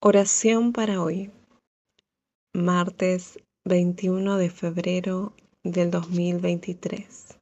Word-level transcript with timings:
Oración 0.00 0.74
para 0.74 1.02
hoy, 1.02 1.30
martes 2.52 3.38
21 3.64 4.36
de 4.36 4.50
febrero 4.50 5.32
del 5.64 5.90
2023. 5.90 7.38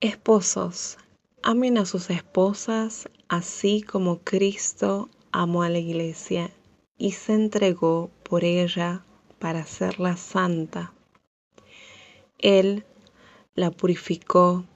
Esposos, 0.00 0.98
amen 1.42 1.78
a 1.78 1.86
sus 1.86 2.10
esposas 2.10 3.08
así 3.28 3.80
como 3.80 4.18
Cristo 4.18 5.08
amó 5.32 5.62
a 5.62 5.70
la 5.70 5.78
iglesia 5.78 6.50
y 6.98 7.12
se 7.12 7.32
entregó 7.32 8.10
por 8.22 8.44
ella 8.44 9.06
para 9.38 9.60
hacerla 9.60 10.18
santa. 10.18 10.92
Él 12.36 12.84
la 13.54 13.70
purificó, 13.70 14.66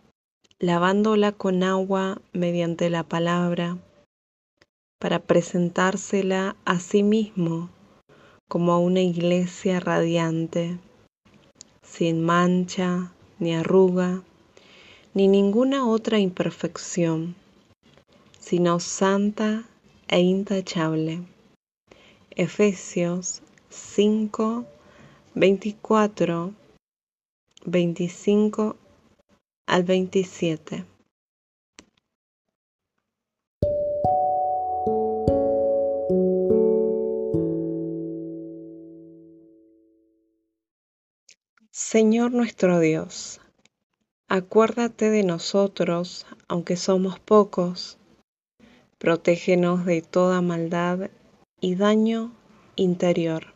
lavándola 0.58 1.32
con 1.32 1.62
agua 1.62 2.22
mediante 2.32 2.88
la 2.88 3.02
palabra 3.02 3.77
para 5.07 5.20
presentársela 5.20 6.57
a 6.64 6.80
sí 6.80 7.04
mismo 7.04 7.70
como 8.48 8.73
a 8.73 8.80
una 8.80 9.02
iglesia 9.02 9.79
radiante, 9.79 10.80
sin 11.80 12.24
mancha, 12.24 13.12
ni 13.38 13.55
arruga, 13.55 14.24
ni 15.15 15.29
ninguna 15.29 15.87
otra 15.87 16.19
imperfección, 16.19 17.37
sino 18.41 18.80
santa 18.80 19.69
e 20.09 20.19
intachable. 20.19 21.23
Efesios 22.30 23.43
5, 23.70 24.66
24, 25.37 26.52
25 27.65 28.77
al 29.68 29.84
27. 29.84 30.95
Señor 41.79 42.32
nuestro 42.32 42.80
Dios, 42.80 43.38
acuérdate 44.29 45.10
de 45.10 45.23
nosotros, 45.24 46.24
aunque 46.49 46.74
somos 46.74 47.21
pocos, 47.21 47.99
protégenos 48.96 49.85
de 49.85 50.01
toda 50.01 50.41
maldad 50.41 51.10
y 51.60 51.74
daño 51.74 52.33
interior. 52.77 53.52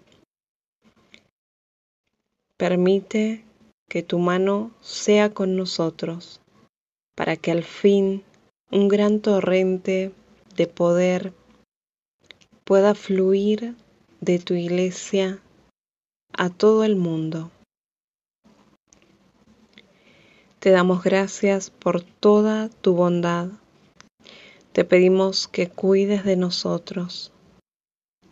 Permite 2.59 3.43
que 3.89 4.03
tu 4.03 4.19
mano 4.19 4.71
sea 4.83 5.33
con 5.33 5.57
nosotros, 5.57 6.43
para 7.17 7.37
que 7.37 7.51
al 7.53 7.65
fin 7.65 8.23
un 8.71 8.89
gran 8.89 9.21
torrente 9.21 10.13
de 10.57 10.67
poder 10.67 11.33
pueda 12.65 12.95
fluir 12.95 13.77
de 14.21 14.39
tu 14.39 14.53
iglesia 14.53 15.41
a 16.35 16.51
todo 16.51 16.85
el 16.85 16.97
mundo. 16.97 17.51
Te 20.61 20.69
damos 20.69 21.03
gracias 21.03 21.71
por 21.71 22.03
toda 22.03 22.69
tu 22.69 22.93
bondad. 22.93 23.49
Te 24.75 24.85
pedimos 24.85 25.49
que 25.49 25.71
cuides 25.71 26.23
de 26.23 26.37
nosotros. 26.37 27.33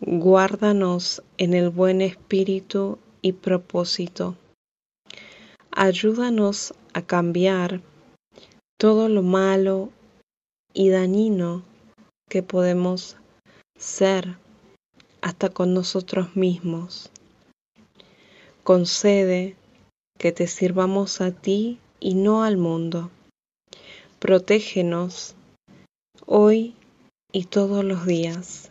Guárdanos 0.03 1.23
en 1.39 1.55
el 1.55 1.71
buen 1.71 2.03
espíritu 2.03 2.99
y 3.23 3.33
propósito. 3.33 4.37
Ayúdanos 5.71 6.75
a 6.93 7.01
cambiar 7.01 7.81
todo 8.79 9.09
lo 9.09 9.23
malo 9.23 9.89
y 10.75 10.91
dañino 10.91 11.63
que 12.29 12.43
podemos 12.43 13.17
ser 13.79 14.37
hasta 15.23 15.49
con 15.49 15.73
nosotros 15.73 16.37
mismos. 16.37 17.11
Concede 18.65 19.57
que 20.19 20.31
te 20.31 20.47
sirvamos 20.47 21.23
a 21.23 21.31
ti 21.31 21.79
y 22.01 22.15
no 22.15 22.45
al 22.45 22.57
mundo. 22.57 23.11
Protégenos 24.19 25.35
hoy 26.27 26.75
y 27.33 27.45
todos 27.45 27.85
los 27.85 28.07
días. 28.07 28.71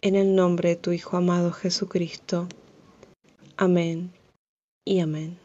En 0.00 0.14
el 0.14 0.34
nombre 0.34 0.70
de 0.70 0.76
tu 0.76 0.92
Hijo 0.92 1.16
amado 1.16 1.52
Jesucristo. 1.52 2.48
Amén 3.56 4.12
y 4.84 5.00
amén. 5.00 5.38